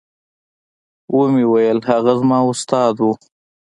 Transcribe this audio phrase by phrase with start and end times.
[1.15, 3.07] ومې ويل هغه زما استاد و.